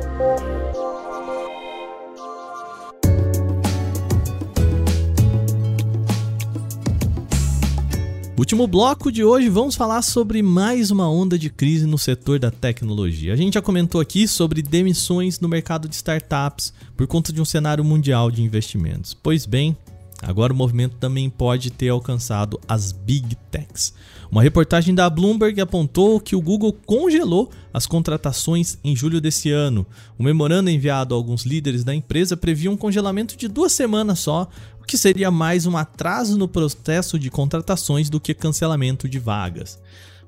Último 8.41 8.67
bloco 8.67 9.13
de 9.13 9.23
hoje, 9.23 9.51
vamos 9.51 9.75
falar 9.75 10.01
sobre 10.01 10.41
mais 10.41 10.91
uma 10.91 11.07
onda 11.07 11.39
de 11.39 11.51
crise 11.51 11.85
no 11.87 11.99
setor 11.99 12.39
da 12.39 12.51
tecnologia. 12.51 13.35
A 13.35 13.37
gente 13.37 13.53
já 13.53 13.61
comentou 13.61 14.01
aqui 14.01 14.27
sobre 14.27 14.63
demissões 14.63 15.39
no 15.41 15.47
mercado 15.47 15.87
de 15.87 15.95
startups 15.95 16.73
por 16.97 17.07
conta 17.07 17.35
de 17.35 17.43
um 17.43 17.45
cenário 17.45 17.85
mundial 17.85 18.31
de 18.31 18.43
investimentos. 18.43 19.13
Pois 19.13 19.45
bem, 19.45 19.77
agora 20.23 20.55
o 20.55 20.57
movimento 20.57 20.97
também 20.97 21.29
pode 21.29 21.71
ter 21.71 21.91
alcançado 21.91 22.59
as 22.67 22.93
big 22.93 23.37
techs. 23.51 23.93
Uma 24.31 24.43
reportagem 24.43 24.95
da 24.95 25.11
Bloomberg 25.11 25.61
apontou 25.61 26.19
que 26.19 26.35
o 26.35 26.41
Google 26.41 26.73
congelou 26.87 27.51
as 27.75 27.87
contratações 27.87 28.79
em 28.83 28.97
julho 28.97 29.21
desse 29.21 29.51
ano. 29.51 29.85
O 30.19 30.23
memorando 30.23 30.71
enviado 30.71 31.15
a 31.15 31.19
alguns 31.19 31.45
líderes 31.45 31.85
da 31.85 31.95
empresa 31.95 32.39
previa 32.39 32.71
um 32.71 32.77
congelamento 32.77 33.37
de 33.37 33.49
duas 33.49 33.73
semanas 33.73 34.21
só, 34.21 34.49
que 34.91 34.99
seria 34.99 35.31
mais 35.31 35.67
um 35.67 35.77
atraso 35.77 36.37
no 36.37 36.49
processo 36.49 37.17
de 37.17 37.31
contratações 37.31 38.11
do 38.11 38.19
que 38.19 38.35
cancelamento 38.35 39.09
de 39.09 39.21
vagas. 39.21 39.79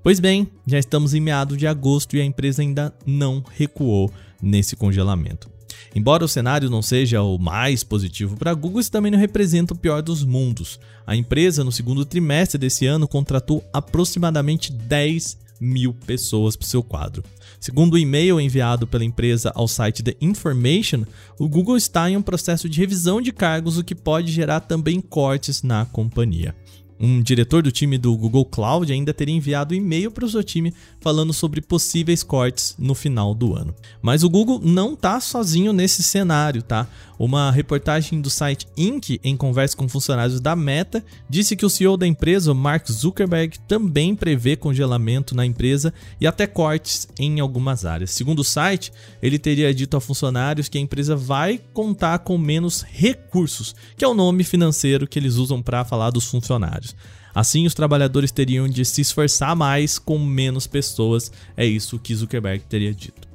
Pois 0.05 0.21
bem, 0.21 0.49
já 0.65 0.79
estamos 0.79 1.15
em 1.15 1.21
meados 1.21 1.59
de 1.59 1.67
agosto 1.67 2.17
e 2.17 2.21
a 2.21 2.25
empresa 2.25 2.63
ainda 2.63 2.95
não 3.05 3.43
recuou 3.57 4.09
nesse 4.41 4.77
congelamento. 4.77 5.51
Embora 5.97 6.25
o 6.25 6.29
cenário 6.29 6.71
não 6.71 6.81
seja 6.81 7.23
o 7.23 7.39
mais 7.39 7.83
positivo 7.83 8.37
para 8.37 8.53
a 8.53 8.55
Google, 8.55 8.79
isso 8.79 8.93
também 8.93 9.11
não 9.11 9.19
representa 9.19 9.75
o 9.75 9.77
pior 9.77 10.01
dos 10.01 10.23
mundos. 10.23 10.79
A 11.05 11.17
empresa, 11.17 11.65
no 11.65 11.73
segundo 11.73 12.05
trimestre 12.05 12.57
desse 12.57 12.87
ano, 12.87 13.09
contratou 13.09 13.65
aproximadamente 13.73 14.71
10 14.71 15.39
mil 15.61 15.93
pessoas 15.93 16.55
para 16.55 16.67
o 16.67 16.69
seu 16.69 16.85
quadro. 16.85 17.25
Segundo 17.63 17.95
o 17.95 17.99
e-mail 17.99 18.41
enviado 18.41 18.89
pela 18.89 19.05
empresa 19.05 19.53
ao 19.55 19.69
site 19.69 20.03
The 20.03 20.17
Information, 20.21 21.05
o 21.39 21.49
Google 21.49 21.77
está 21.77 22.11
em 22.11 22.17
um 22.17 22.21
processo 22.21 22.69
de 22.69 22.81
revisão 22.81 23.23
de 23.23 23.31
cargos, 23.31 23.79
o 23.79 23.85
que 23.85 23.95
pode 23.95 24.33
gerar 24.33 24.59
também 24.59 25.01
cortes 25.01 25.63
na 25.63 25.85
companhia. 25.85 26.57
Um 26.99 27.23
diretor 27.23 27.63
do 27.63 27.71
time 27.71 27.99
do 27.99 28.17
Google 28.17 28.45
Cloud 28.45 28.93
ainda 28.93 29.15
teria 29.15 29.37
enviado 29.37 29.77
e-mail 29.77 30.11
para 30.11 30.25
o 30.25 30.29
seu 30.29 30.43
time 30.43 30.75
falando 31.01 31.33
sobre 31.33 31.61
possíveis 31.61 32.25
cortes 32.25 32.75
no 32.77 32.97
final 32.97 33.33
do 33.33 33.55
ano. 33.55 33.73
Mas 34.01 34.25
o 34.25 34.31
Google 34.31 34.61
não 34.61 34.95
está 34.95 35.21
sozinho 35.21 35.73
nesse 35.73 36.03
cenário, 36.03 36.63
tá? 36.63 36.89
Uma 37.23 37.53
reportagem 37.53 38.21
do 38.21 38.29
site 38.29 38.67
Inc., 38.77 39.21
em 39.23 39.37
conversa 39.37 39.77
com 39.77 39.89
funcionários 39.89 40.41
da 40.41 40.57
Meta, 40.57 41.05
disse 41.31 41.55
que 41.55 41.65
o 41.65 41.71
CEO 41.71 41.97
da 41.97 42.05
empresa, 42.05 42.53
Mark 42.53 42.91
Zuckerberg, 42.91 43.61
também 43.61 44.17
prevê 44.17 44.57
congelamento 44.57 45.33
na 45.33 45.47
empresa 45.47 45.95
e 46.21 46.27
até 46.27 46.49
cortes 46.49 47.07
em 47.17 47.39
algumas 47.39 47.85
áreas. 47.85 48.11
Segundo 48.11 48.41
o 48.41 48.45
site, 48.45 48.93
ele 49.23 49.39
teria 49.39 49.73
dito 49.73 49.97
a 49.97 50.01
funcionários 50.01 50.69
que 50.69 50.79
a 50.79 50.81
empresa 50.81 51.15
vai 51.15 51.61
contar 51.73 52.19
com 52.19 52.37
menos 52.37 52.83
recursos, 52.83 53.73
que 53.97 54.05
é 54.05 54.09
o 54.09 54.15
nome 54.15 54.43
financeiro 54.43 55.07
que 55.07 55.17
eles 55.17 55.37
usam 55.37 55.63
para 55.63 55.85
falar 55.85 56.11
dos 56.11 56.27
funcionários. 56.27 56.93
Assim, 57.33 57.65
os 57.67 57.73
trabalhadores 57.73 58.33
teriam 58.33 58.67
de 58.67 58.85
se 58.85 59.01
esforçar 59.01 59.55
mais 59.55 59.97
com 59.97 60.19
menos 60.19 60.67
pessoas, 60.67 61.31
é 61.57 61.65
isso 61.65 62.01
que 62.01 62.17
Zuckerberg 62.17 62.65
teria 62.69 62.93
dito. 62.93 63.32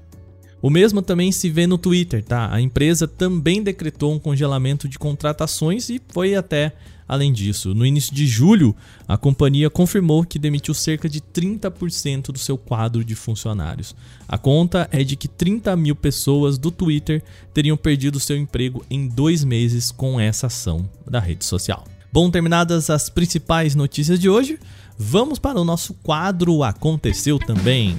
O 0.62 0.70
mesmo 0.70 1.02
também 1.02 1.32
se 1.32 1.50
vê 1.50 1.68
no 1.68 1.78
Twitter, 1.78 2.24
tá? 2.24 2.52
A 2.52 2.60
empresa 2.60 3.08
também 3.08 3.62
decretou 3.62 4.14
um 4.14 4.20
congelamento 4.20 4.88
de 4.88 4.98
contratações 4.98 5.90
e 5.90 6.02
foi 6.10 6.36
até 6.36 6.74
além 7.08 7.32
disso. 7.32 7.74
No 7.74 7.86
início 7.86 8.14
de 8.14 8.28
julho, 8.28 8.76
a 9.08 9.18
companhia 9.18 9.70
confirmou 9.70 10.24
que 10.26 10.38
demitiu 10.38 10.74
cerca 10.74 11.08
de 11.08 11.22
30% 11.22 12.32
do 12.32 12.40
seu 12.40 12.58
quadro 12.58 13.04
de 13.04 13.16
funcionários. 13.16 13.96
A 14.28 14.38
conta 14.38 14.90
é 14.92 15.04
de 15.04 15.16
que 15.16 15.28
30 15.28 15.76
mil 15.76 15.96
pessoas 15.96 16.58
do 16.58 16.70
Twitter 16.70 17.24
teriam 17.54 17.78
perdido 17.78 18.20
seu 18.20 18.36
emprego 18.36 18.84
em 18.90 19.08
dois 19.08 19.44
meses 19.44 19.92
com 19.92 20.20
essa 20.20 20.48
ação 20.48 20.90
da 21.10 21.20
rede 21.20 21.46
social. 21.46 21.86
Bom, 22.12 22.30
terminadas 22.32 22.90
as 22.90 23.10
principais 23.10 23.76
notícias 23.76 24.20
de 24.20 24.28
hoje, 24.28 24.60
vamos 24.98 25.40
para 25.40 25.60
o 25.60 25.66
nosso 25.66 25.94
quadro 25.94 26.64
Aconteceu 26.64 27.38
Também. 27.38 27.96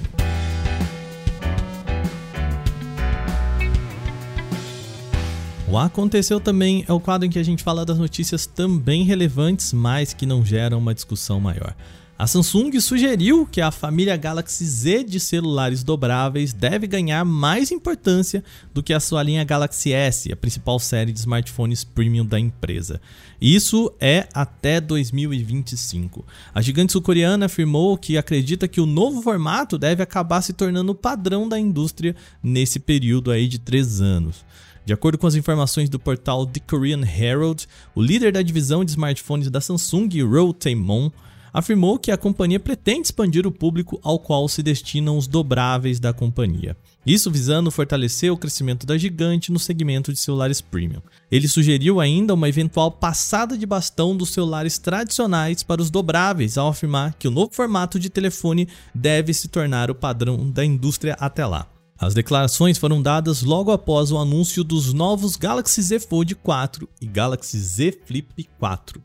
O 5.71 5.77
Aconteceu 5.77 6.39
Também 6.39 6.83
é 6.87 6.91
o 6.91 6.99
quadro 6.99 7.27
em 7.27 7.29
que 7.29 7.37
a 7.37 7.43
gente 7.43 7.63
fala 7.63 7.85
das 7.85 7.99
notícias 7.99 8.47
também 8.47 9.03
relevantes, 9.03 9.71
mas 9.71 10.13
que 10.13 10.25
não 10.25 10.43
geram 10.43 10.79
uma 10.79 10.95
discussão 10.95 11.39
maior. 11.39 11.75
A 12.17 12.25
Samsung 12.25 12.77
sugeriu 12.81 13.45
que 13.45 13.61
a 13.61 13.69
família 13.69 14.17
Galaxy 14.17 14.65
Z 14.65 15.03
de 15.03 15.19
celulares 15.19 15.83
dobráveis 15.83 16.53
deve 16.53 16.87
ganhar 16.87 17.23
mais 17.23 17.71
importância 17.71 18.43
do 18.73 18.81
que 18.81 18.93
a 18.93 18.99
sua 18.99 19.21
linha 19.21 19.43
Galaxy 19.43 19.93
S, 19.93 20.31
a 20.31 20.35
principal 20.35 20.79
série 20.79 21.13
de 21.13 21.19
smartphones 21.19 21.83
premium 21.83 22.25
da 22.25 22.39
empresa. 22.39 22.99
Isso 23.39 23.93
é 24.01 24.27
até 24.33 24.81
2025. 24.81 26.25
A 26.53 26.63
gigante 26.63 26.93
sul-coreana 26.93 27.45
afirmou 27.45 27.95
que 27.95 28.17
acredita 28.17 28.67
que 28.67 28.81
o 28.81 28.87
novo 28.87 29.21
formato 29.21 29.77
deve 29.77 30.01
acabar 30.01 30.41
se 30.41 30.51
tornando 30.51 30.93
o 30.93 30.95
padrão 30.95 31.47
da 31.47 31.59
indústria 31.59 32.15
nesse 32.41 32.79
período 32.79 33.29
aí 33.29 33.47
de 33.47 33.59
três 33.59 34.01
anos. 34.01 34.43
De 34.89 34.93
acordo 34.93 35.19
com 35.19 35.27
as 35.27 35.35
informações 35.35 35.87
do 35.87 35.99
portal 35.99 36.47
The 36.47 36.59
Korean 36.61 37.01
Herald, 37.05 37.67
o 37.93 38.01
líder 38.01 38.31
da 38.31 38.41
divisão 38.41 38.83
de 38.83 38.89
smartphones 38.89 39.47
da 39.47 39.61
Samsung, 39.61 40.09
Ro 40.23 40.51
Tae-mon, 40.51 41.11
afirmou 41.53 41.99
que 41.99 42.09
a 42.09 42.17
companhia 42.17 42.59
pretende 42.59 43.01
expandir 43.01 43.45
o 43.45 43.51
público 43.51 43.99
ao 44.01 44.17
qual 44.17 44.47
se 44.47 44.63
destinam 44.63 45.15
os 45.15 45.27
dobráveis 45.27 45.99
da 45.99 46.11
companhia. 46.11 46.75
Isso 47.05 47.29
visando 47.29 47.69
fortalecer 47.69 48.33
o 48.33 48.37
crescimento 48.37 48.87
da 48.87 48.97
gigante 48.97 49.51
no 49.51 49.59
segmento 49.59 50.11
de 50.11 50.17
celulares 50.17 50.59
premium. 50.59 51.03
Ele 51.31 51.47
sugeriu 51.47 51.99
ainda 51.99 52.33
uma 52.33 52.49
eventual 52.49 52.89
passada 52.89 53.55
de 53.55 53.67
bastão 53.67 54.17
dos 54.17 54.31
celulares 54.31 54.79
tradicionais 54.79 55.61
para 55.61 55.83
os 55.83 55.91
dobráveis, 55.91 56.57
ao 56.57 56.67
afirmar 56.67 57.13
que 57.13 57.27
o 57.27 57.31
novo 57.31 57.51
formato 57.53 57.99
de 57.99 58.09
telefone 58.09 58.67
deve 58.91 59.35
se 59.35 59.49
tornar 59.49 59.91
o 59.91 59.95
padrão 59.95 60.49
da 60.49 60.65
indústria 60.65 61.15
até 61.19 61.45
lá. 61.45 61.67
As 61.99 62.13
declarações 62.13 62.77
foram 62.77 63.01
dadas 63.01 63.43
logo 63.43 63.71
após 63.71 64.09
o 64.09 64.17
anúncio 64.17 64.63
dos 64.63 64.93
novos 64.93 65.35
Galaxy 65.35 65.81
Z 65.81 65.99
Fold 65.99 66.33
4 66.33 66.87
e 67.01 67.05
Galaxy 67.05 67.59
Z 67.59 67.99
Flip 68.05 68.47
4. 68.57 69.03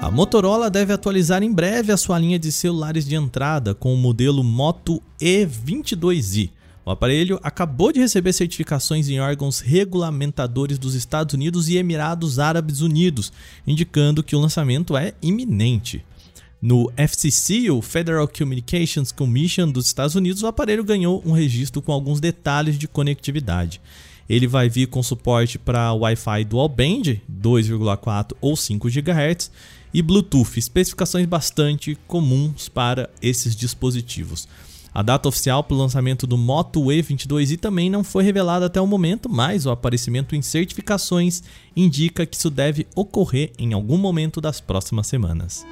A 0.00 0.12
Motorola 0.12 0.70
deve 0.70 0.92
atualizar 0.92 1.42
em 1.42 1.52
breve 1.52 1.90
a 1.90 1.96
sua 1.96 2.20
linha 2.20 2.38
de 2.38 2.52
celulares 2.52 3.04
de 3.04 3.16
entrada 3.16 3.74
com 3.74 3.92
o 3.92 3.96
modelo 3.96 4.44
Moto 4.44 5.02
E22i. 5.20 6.52
O 6.86 6.90
aparelho 6.92 7.40
acabou 7.42 7.90
de 7.90 7.98
receber 7.98 8.32
certificações 8.32 9.08
em 9.08 9.18
órgãos 9.18 9.58
regulamentadores 9.58 10.78
dos 10.78 10.94
Estados 10.94 11.34
Unidos 11.34 11.68
e 11.68 11.76
Emirados 11.76 12.38
Árabes 12.38 12.80
Unidos, 12.80 13.32
indicando 13.66 14.22
que 14.22 14.36
o 14.36 14.40
lançamento 14.40 14.96
é 14.96 15.14
iminente. 15.20 16.04
No 16.60 16.90
FCC, 16.96 17.70
o 17.70 17.80
Federal 17.80 18.26
Communications 18.26 19.12
Commission 19.12 19.70
dos 19.70 19.86
Estados 19.86 20.16
Unidos, 20.16 20.42
o 20.42 20.48
aparelho 20.48 20.82
ganhou 20.82 21.22
um 21.24 21.30
registro 21.30 21.80
com 21.80 21.92
alguns 21.92 22.18
detalhes 22.18 22.76
de 22.76 22.88
conectividade. 22.88 23.80
Ele 24.28 24.48
vai 24.48 24.68
vir 24.68 24.88
com 24.88 25.00
suporte 25.00 25.56
para 25.56 25.92
Wi-Fi 25.92 26.44
Dual 26.44 26.68
Band 26.68 27.20
2,4 27.30 28.32
ou 28.40 28.56
5 28.56 28.88
GHz 28.90 29.50
e 29.94 30.02
Bluetooth, 30.02 30.58
especificações 30.58 31.26
bastante 31.26 31.96
comuns 32.08 32.68
para 32.68 33.08
esses 33.22 33.54
dispositivos. 33.54 34.48
A 34.92 35.02
data 35.02 35.28
oficial 35.28 35.62
para 35.62 35.76
o 35.76 35.78
lançamento 35.78 36.26
do 36.26 36.36
Moto 36.36 36.80
E22i 36.86 37.56
também 37.56 37.88
não 37.88 38.02
foi 38.02 38.24
revelada 38.24 38.66
até 38.66 38.80
o 38.80 38.86
momento, 38.86 39.28
mas 39.28 39.64
o 39.64 39.70
aparecimento 39.70 40.34
em 40.34 40.42
certificações 40.42 41.40
indica 41.76 42.26
que 42.26 42.36
isso 42.36 42.50
deve 42.50 42.84
ocorrer 42.96 43.52
em 43.56 43.72
algum 43.72 43.96
momento 43.96 44.40
das 44.40 44.60
próximas 44.60 45.06
semanas. 45.06 45.64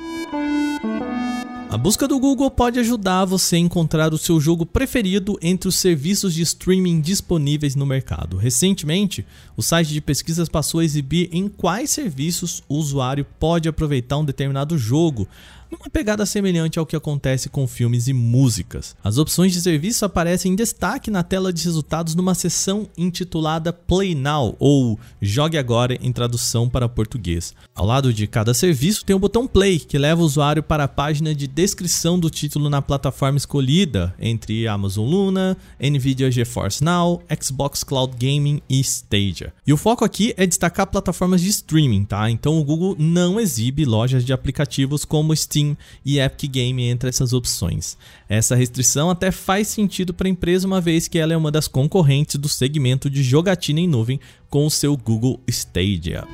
A 1.77 1.79
busca 1.79 2.09
do 2.09 2.19
Google 2.19 2.51
pode 2.51 2.81
ajudar 2.81 3.27
você 3.27 3.57
a 3.57 3.59
encontrar 3.59 4.15
o 4.15 4.17
seu 4.17 4.41
jogo 4.41 4.65
preferido 4.65 5.39
entre 5.43 5.69
os 5.69 5.77
serviços 5.77 6.33
de 6.33 6.41
streaming 6.41 7.03
disponíveis 7.03 7.77
no 7.77 7.85
mercado. 7.85 8.39
Recentemente, 8.39 9.27
o 9.55 9.63
site 9.63 9.93
de 9.93 10.01
pesquisas 10.01 10.49
passou 10.49 10.81
a 10.81 10.85
exibir 10.87 11.29
em 11.31 11.49
quais 11.49 11.91
serviços 11.91 12.63
o 12.67 12.77
usuário 12.77 13.27
pode 13.39 13.69
aproveitar 13.69 14.17
um 14.17 14.25
determinado 14.25 14.79
jogo, 14.79 15.29
numa 15.71 15.91
pegada 15.91 16.25
semelhante 16.27 16.79
ao 16.79 16.87
que 16.87 16.97
acontece 16.97 17.49
com 17.49 17.67
filmes 17.67 18.09
e 18.09 18.13
músicas. 18.13 18.97
As 19.03 19.19
opções 19.19 19.53
de 19.53 19.61
serviço 19.61 20.05
aparecem 20.05 20.53
em 20.53 20.57
destaque 20.57 21.11
na 21.11 21.23
tela 21.23 21.53
de 21.53 21.65
resultados 21.65 22.15
numa 22.15 22.35
seção 22.35 22.89
intitulada 22.97 23.73
Play 23.73 24.15
Now 24.15 24.57
ou 24.59 24.99
Jogue 25.21 25.59
Agora 25.59 25.99
em 26.01 26.13
tradução 26.13 26.69
para 26.69 26.89
português. 26.89 27.55
Ao 27.75 27.85
lado 27.87 28.13
de 28.13 28.27
cada 28.27 28.55
serviço 28.55 29.05
tem 29.05 29.15
o 29.15 29.19
botão 29.19 29.47
Play, 29.47 29.79
que 29.79 29.99
leva 29.99 30.23
o 30.23 30.25
usuário 30.25 30.63
para 30.63 30.85
a 30.85 30.89
página 30.89 31.35
de 31.35 31.47
descrição 31.47 32.19
do 32.19 32.31
título 32.31 32.71
na 32.71 32.81
plataforma 32.81 33.39
escolhida, 33.39 34.15
entre 34.19 34.67
Amazon 34.67 35.09
Luna, 35.09 35.57
Nvidia 35.81 36.31
GeForce 36.31 36.83
Now, 36.83 37.23
Xbox 37.43 37.85
Cloud 37.85 38.15
Gaming 38.19 38.61
e 38.69 38.81
Stadia. 38.81 39.53
E 39.67 39.73
o 39.73 39.77
foco 39.77 40.05
aqui 40.05 40.35
é 40.37 40.47
destacar 40.47 40.87
plataformas 40.87 41.41
de 41.41 41.49
streaming, 41.49 42.05
tá? 42.05 42.31
Então 42.31 42.59
o 42.59 42.65
Google 42.65 42.97
não 42.99 43.41
exibe 43.41 43.85
lojas 43.85 44.25
de 44.25 44.33
aplicativos 44.33 45.05
como 45.05 45.33
Steam 45.57 45.77
e 46.05 46.19
Epic 46.19 46.51
Game 46.51 46.83
entre 46.83 47.09
essas 47.09 47.33
opções. 47.33 47.97
Essa 48.29 48.55
restrição 48.55 49.09
até 49.09 49.31
faz 49.31 49.69
sentido 49.69 50.13
para 50.13 50.29
a 50.29 50.31
empresa, 50.31 50.67
uma 50.67 50.81
vez 50.81 51.09
que 51.09 51.19
ela 51.19 51.33
é 51.33 51.37
uma 51.37 51.51
das 51.51 51.67
concorrentes 51.67 52.37
do 52.37 52.49
segmento 52.49 53.09
de 53.09 53.23
jogatina 53.23 53.81
em 53.81 53.89
nuvem 53.89 54.21
com 54.51 54.67
o 54.67 54.71
seu 54.71 54.97
Google 54.97 55.41
Stadia. 55.49 56.25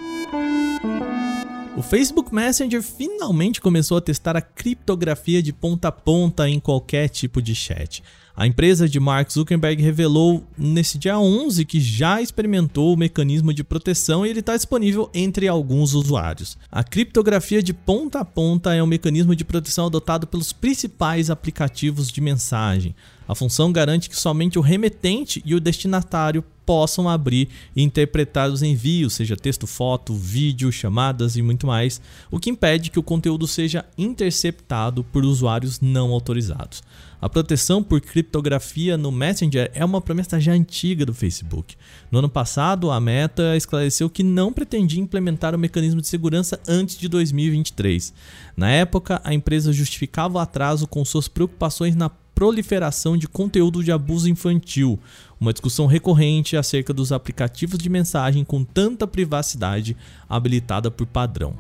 O 1.74 1.80
Facebook 1.80 2.34
Messenger 2.34 2.82
finalmente 2.82 3.58
começou 3.58 3.96
a 3.96 4.00
testar 4.00 4.36
a 4.36 4.42
criptografia 4.42 5.42
de 5.42 5.54
ponta 5.54 5.88
a 5.88 5.92
ponta 5.92 6.46
em 6.46 6.60
qualquer 6.60 7.08
tipo 7.08 7.40
de 7.40 7.54
chat. 7.54 8.02
A 8.36 8.46
empresa 8.46 8.86
de 8.86 9.00
Mark 9.00 9.30
Zuckerberg 9.30 9.82
revelou 9.82 10.46
nesse 10.56 10.98
dia 10.98 11.18
11 11.18 11.64
que 11.64 11.80
já 11.80 12.20
experimentou 12.20 12.92
o 12.92 12.96
mecanismo 12.96 13.54
de 13.54 13.64
proteção 13.64 14.24
e 14.24 14.28
ele 14.28 14.40
está 14.40 14.54
disponível 14.54 15.08
entre 15.14 15.48
alguns 15.48 15.94
usuários. 15.94 16.58
A 16.70 16.84
criptografia 16.84 17.62
de 17.62 17.72
ponta 17.72 18.20
a 18.20 18.24
ponta 18.24 18.74
é 18.74 18.82
um 18.82 18.86
mecanismo 18.86 19.34
de 19.34 19.44
proteção 19.44 19.86
adotado 19.86 20.26
pelos 20.26 20.52
principais 20.52 21.30
aplicativos 21.30 22.08
de 22.08 22.20
mensagem. 22.20 22.94
A 23.26 23.34
função 23.34 23.72
garante 23.72 24.08
que 24.08 24.16
somente 24.16 24.58
o 24.58 24.62
remetente 24.62 25.42
e 25.44 25.54
o 25.54 25.60
destinatário 25.60 26.44
possam 26.64 27.08
abrir 27.08 27.48
e 27.74 27.82
interpretar 27.82 28.48
os 28.48 28.62
envios, 28.62 29.14
seja 29.14 29.36
texto, 29.36 29.66
foto, 29.66 30.14
vídeo, 30.14 30.70
chamadas 30.70 31.36
e 31.36 31.42
muito 31.42 31.66
mais, 31.66 32.00
o 32.30 32.38
que 32.38 32.50
impede 32.50 32.90
que 32.90 32.98
o 32.98 33.02
conteúdo 33.02 33.46
seja 33.46 33.84
interceptado 33.98 35.02
por 35.04 35.24
usuários 35.24 35.80
não 35.80 36.12
autorizados. 36.12 36.82
A 37.20 37.28
proteção 37.28 37.82
por 37.82 38.00
criptografia 38.00 38.96
no 38.96 39.12
Messenger 39.12 39.70
é 39.74 39.84
uma 39.84 40.00
promessa 40.00 40.40
já 40.40 40.52
antiga 40.52 41.06
do 41.06 41.14
Facebook. 41.14 41.76
No 42.10 42.18
ano 42.18 42.28
passado, 42.28 42.90
a 42.90 43.00
Meta 43.00 43.56
esclareceu 43.56 44.10
que 44.10 44.24
não 44.24 44.52
pretendia 44.52 45.00
implementar 45.00 45.54
o 45.54 45.58
mecanismo 45.58 46.00
de 46.00 46.08
segurança 46.08 46.60
antes 46.66 46.98
de 46.98 47.08
2023. 47.08 48.12
Na 48.56 48.70
época, 48.70 49.20
a 49.22 49.32
empresa 49.32 49.72
justificava 49.72 50.34
o 50.34 50.40
atraso 50.40 50.86
com 50.88 51.04
suas 51.04 51.28
preocupações 51.28 51.94
na 51.94 52.10
proliferação 52.42 53.16
de 53.16 53.28
conteúdo 53.28 53.84
de 53.84 53.92
abuso 53.92 54.28
infantil, 54.28 54.98
uma 55.38 55.52
discussão 55.52 55.86
recorrente 55.86 56.56
acerca 56.56 56.92
dos 56.92 57.12
aplicativos 57.12 57.78
de 57.78 57.88
mensagem 57.88 58.44
com 58.44 58.64
tanta 58.64 59.06
privacidade 59.06 59.96
habilitada 60.28 60.90
por 60.90 61.06
padrão. 61.06 61.54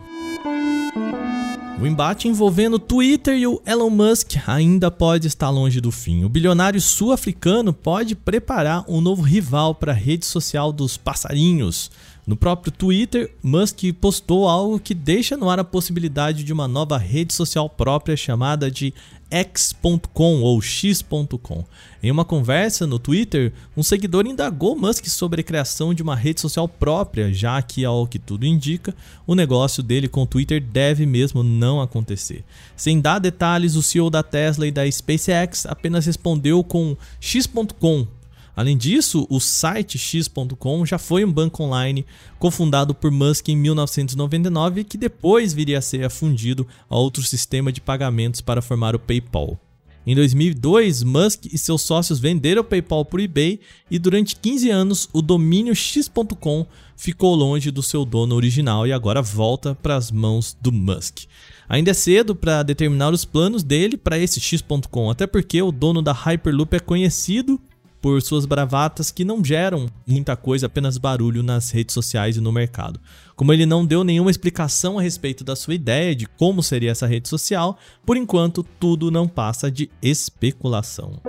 O 1.80 1.86
embate 1.86 2.26
envolvendo 2.26 2.80
Twitter 2.80 3.38
e 3.38 3.46
o 3.46 3.62
Elon 3.64 3.90
Musk 3.90 4.32
ainda 4.44 4.90
pode 4.90 5.28
estar 5.28 5.50
longe 5.50 5.80
do 5.80 5.92
fim. 5.92 6.24
O 6.24 6.28
bilionário 6.28 6.80
sul-africano 6.80 7.72
pode 7.72 8.16
preparar 8.16 8.84
um 8.88 9.00
novo 9.00 9.22
rival 9.22 9.76
para 9.76 9.92
a 9.92 9.94
rede 9.94 10.26
social 10.26 10.72
dos 10.72 10.96
passarinhos. 10.96 11.92
No 12.24 12.36
próprio 12.36 12.72
Twitter, 12.72 13.34
Musk 13.42 13.80
postou 14.00 14.48
algo 14.48 14.78
que 14.78 14.94
deixa 14.94 15.36
no 15.36 15.50
ar 15.50 15.58
a 15.58 15.64
possibilidade 15.64 16.44
de 16.44 16.52
uma 16.52 16.68
nova 16.68 16.96
rede 16.96 17.34
social 17.34 17.68
própria 17.68 18.16
chamada 18.16 18.70
de 18.70 18.94
X.com 19.28 20.40
ou 20.40 20.62
X.com. 20.62 21.64
Em 22.00 22.12
uma 22.12 22.24
conversa 22.24 22.86
no 22.86 23.00
Twitter, 23.00 23.52
um 23.76 23.82
seguidor 23.82 24.24
indagou 24.24 24.78
Musk 24.78 25.06
sobre 25.06 25.40
a 25.40 25.44
criação 25.44 25.92
de 25.92 26.00
uma 26.00 26.14
rede 26.14 26.40
social 26.40 26.68
própria, 26.68 27.32
já 27.32 27.60
que, 27.60 27.84
ao 27.84 28.06
que 28.06 28.20
tudo 28.20 28.46
indica, 28.46 28.94
o 29.26 29.34
negócio 29.34 29.82
dele 29.82 30.06
com 30.06 30.22
o 30.22 30.26
Twitter 30.26 30.62
deve 30.62 31.04
mesmo 31.04 31.42
não 31.42 31.80
acontecer. 31.80 32.44
Sem 32.76 33.00
dar 33.00 33.18
detalhes, 33.18 33.74
o 33.74 33.82
CEO 33.82 34.10
da 34.10 34.22
Tesla 34.22 34.64
e 34.64 34.70
da 34.70 34.88
SpaceX 34.88 35.66
apenas 35.66 36.06
respondeu 36.06 36.62
com 36.62 36.96
X.com 37.18 38.06
Além 38.54 38.76
disso, 38.76 39.26
o 39.30 39.40
site 39.40 39.96
X.com 39.96 40.84
já 40.84 40.98
foi 40.98 41.24
um 41.24 41.32
banco 41.32 41.62
online 41.62 42.04
cofundado 42.38 42.94
por 42.94 43.10
Musk 43.10 43.48
em 43.48 43.56
1999 43.56 44.84
que 44.84 44.98
depois 44.98 45.54
viria 45.54 45.78
a 45.78 45.82
ser 45.82 46.04
afundido 46.04 46.66
a 46.88 46.96
outro 46.96 47.22
sistema 47.22 47.72
de 47.72 47.80
pagamentos 47.80 48.40
para 48.40 48.60
formar 48.60 48.94
o 48.94 48.98
PayPal. 48.98 49.58
Em 50.04 50.16
2002, 50.16 51.04
Musk 51.04 51.46
e 51.52 51.56
seus 51.56 51.82
sócios 51.82 52.18
venderam 52.18 52.62
o 52.62 52.64
PayPal 52.64 53.04
por 53.04 53.20
eBay 53.20 53.60
e 53.88 54.00
durante 54.00 54.34
15 54.34 54.68
anos 54.68 55.08
o 55.12 55.22
domínio 55.22 55.74
X.com 55.74 56.66
ficou 56.96 57.34
longe 57.36 57.70
do 57.70 57.82
seu 57.82 58.04
dono 58.04 58.34
original 58.34 58.84
e 58.86 58.92
agora 58.92 59.22
volta 59.22 59.76
para 59.76 59.96
as 59.96 60.10
mãos 60.10 60.56
do 60.60 60.72
Musk. 60.72 61.20
Ainda 61.68 61.92
é 61.92 61.94
cedo 61.94 62.34
para 62.34 62.64
determinar 62.64 63.12
os 63.12 63.24
planos 63.24 63.62
dele 63.62 63.96
para 63.96 64.18
esse 64.18 64.40
X.com, 64.40 65.08
até 65.08 65.26
porque 65.26 65.62
o 65.62 65.70
dono 65.70 66.02
da 66.02 66.12
Hyperloop 66.12 66.74
é 66.74 66.80
conhecido 66.80 67.60
por 68.02 68.20
suas 68.20 68.44
bravatas 68.44 69.12
que 69.12 69.24
não 69.24 69.42
geram 69.42 69.86
muita 70.04 70.34
coisa, 70.34 70.66
apenas 70.66 70.98
barulho 70.98 71.40
nas 71.42 71.70
redes 71.70 71.94
sociais 71.94 72.36
e 72.36 72.40
no 72.40 72.50
mercado. 72.50 73.00
Como 73.36 73.52
ele 73.52 73.64
não 73.64 73.86
deu 73.86 74.02
nenhuma 74.02 74.30
explicação 74.30 74.98
a 74.98 75.02
respeito 75.02 75.44
da 75.44 75.54
sua 75.54 75.74
ideia 75.74 76.14
de 76.14 76.26
como 76.26 76.62
seria 76.62 76.90
essa 76.90 77.06
rede 77.06 77.28
social, 77.28 77.78
por 78.04 78.16
enquanto 78.16 78.64
tudo 78.80 79.10
não 79.10 79.28
passa 79.28 79.70
de 79.70 79.88
especulação. 80.02 81.20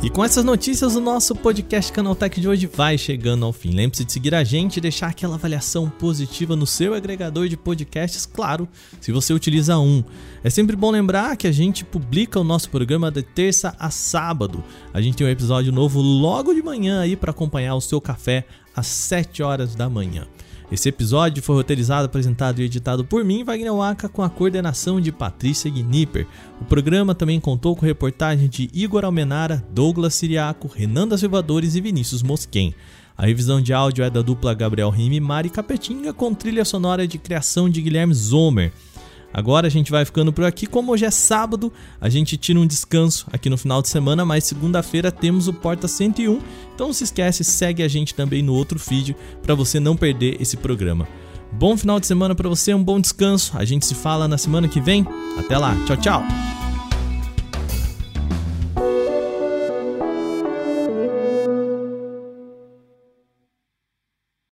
E 0.00 0.08
com 0.08 0.24
essas 0.24 0.44
notícias, 0.44 0.94
o 0.94 1.00
nosso 1.00 1.34
podcast 1.34 1.92
Canaltech 1.92 2.40
de 2.40 2.48
hoje 2.48 2.70
vai 2.72 2.96
chegando 2.96 3.44
ao 3.44 3.52
fim. 3.52 3.70
Lembre-se 3.70 4.04
de 4.04 4.12
seguir 4.12 4.32
a 4.32 4.44
gente 4.44 4.76
e 4.76 4.80
deixar 4.80 5.08
aquela 5.08 5.34
avaliação 5.34 5.90
positiva 5.90 6.54
no 6.54 6.68
seu 6.68 6.94
agregador 6.94 7.48
de 7.48 7.56
podcasts, 7.56 8.24
claro, 8.24 8.68
se 9.00 9.10
você 9.10 9.32
utiliza 9.32 9.76
um. 9.76 10.04
É 10.44 10.50
sempre 10.50 10.76
bom 10.76 10.92
lembrar 10.92 11.36
que 11.36 11.48
a 11.48 11.52
gente 11.52 11.84
publica 11.84 12.38
o 12.38 12.44
nosso 12.44 12.70
programa 12.70 13.10
de 13.10 13.22
terça 13.22 13.74
a 13.76 13.90
sábado. 13.90 14.62
A 14.94 15.00
gente 15.00 15.16
tem 15.16 15.26
um 15.26 15.30
episódio 15.30 15.72
novo 15.72 16.00
logo 16.00 16.54
de 16.54 16.62
manhã 16.62 17.00
aí 17.00 17.16
para 17.16 17.32
acompanhar 17.32 17.74
o 17.74 17.80
seu 17.80 18.00
café 18.00 18.46
às 18.76 18.86
7 18.86 19.42
horas 19.42 19.74
da 19.74 19.90
manhã. 19.90 20.28
Esse 20.70 20.90
episódio 20.90 21.42
foi 21.42 21.56
roteirizado, 21.56 22.04
apresentado 22.04 22.60
e 22.60 22.64
editado 22.64 23.02
por 23.02 23.24
mim, 23.24 23.42
Wagner 23.42 23.74
Waka, 23.74 24.06
com 24.06 24.22
a 24.22 24.28
coordenação 24.28 25.00
de 25.00 25.10
Patrícia 25.10 25.70
Gnipper. 25.70 26.26
O 26.60 26.64
programa 26.66 27.14
também 27.14 27.40
contou 27.40 27.74
com 27.74 27.86
reportagem 27.86 28.48
de 28.48 28.68
Igor 28.74 29.02
Almenara, 29.02 29.64
Douglas 29.72 30.14
Siriaco, 30.14 30.68
Renan 30.68 31.08
das 31.08 31.20
Silvadores 31.20 31.74
e 31.74 31.80
Vinícius 31.80 32.22
Mosquen. 32.22 32.74
A 33.16 33.24
revisão 33.24 33.62
de 33.62 33.72
áudio 33.72 34.04
é 34.04 34.10
da 34.10 34.20
dupla 34.20 34.52
Gabriel 34.52 34.90
Rime 34.90 35.16
e 35.16 35.20
Mari 35.20 35.48
Capetinga, 35.48 36.12
com 36.12 36.34
trilha 36.34 36.64
sonora 36.64 37.08
de 37.08 37.16
criação 37.16 37.68
de 37.68 37.80
Guilherme 37.80 38.12
Zomer. 38.12 38.70
Agora 39.32 39.66
a 39.66 39.70
gente 39.70 39.90
vai 39.90 40.04
ficando 40.04 40.32
por 40.32 40.44
aqui. 40.44 40.66
Como 40.66 40.92
hoje 40.92 41.04
é 41.04 41.10
sábado, 41.10 41.72
a 42.00 42.08
gente 42.08 42.36
tira 42.36 42.58
um 42.58 42.66
descanso 42.66 43.26
aqui 43.32 43.50
no 43.50 43.58
final 43.58 43.82
de 43.82 43.88
semana, 43.88 44.24
mas 44.24 44.44
segunda-feira 44.44 45.12
temos 45.12 45.48
o 45.48 45.52
Porta 45.52 45.86
101. 45.86 46.40
Então 46.74 46.88
não 46.88 46.94
se 46.94 47.04
esquece, 47.04 47.44
segue 47.44 47.82
a 47.82 47.88
gente 47.88 48.14
também 48.14 48.42
no 48.42 48.54
outro 48.54 48.78
feed 48.78 49.16
para 49.42 49.54
você 49.54 49.78
não 49.78 49.96
perder 49.96 50.40
esse 50.40 50.56
programa. 50.56 51.06
Bom 51.52 51.76
final 51.76 51.98
de 51.98 52.06
semana 52.06 52.34
para 52.34 52.48
você, 52.48 52.74
um 52.74 52.82
bom 52.82 53.00
descanso. 53.00 53.52
A 53.56 53.64
gente 53.64 53.86
se 53.86 53.94
fala 53.94 54.28
na 54.28 54.38
semana 54.38 54.68
que 54.68 54.80
vem. 54.80 55.06
Até 55.38 55.56
lá, 55.56 55.74
tchau, 55.86 55.96
tchau. 55.96 56.67